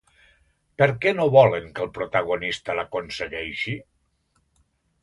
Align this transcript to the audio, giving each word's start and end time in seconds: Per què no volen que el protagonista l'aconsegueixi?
Per 0.81 0.87
què 1.03 1.13
no 1.19 1.27
volen 1.35 1.69
que 1.75 1.85
el 1.87 1.91
protagonista 1.99 2.79
l'aconsegueixi? 2.81 3.79